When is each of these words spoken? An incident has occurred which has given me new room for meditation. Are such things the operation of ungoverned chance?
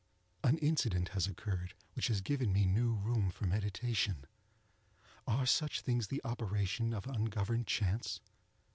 An 0.43 0.57
incident 0.57 1.09
has 1.09 1.27
occurred 1.27 1.75
which 1.93 2.07
has 2.07 2.21
given 2.21 2.51
me 2.51 2.65
new 2.65 2.95
room 2.95 3.29
for 3.29 3.45
meditation. 3.45 4.25
Are 5.27 5.45
such 5.45 5.81
things 5.81 6.07
the 6.07 6.23
operation 6.23 6.91
of 6.91 7.05
ungoverned 7.05 7.67
chance? 7.67 8.19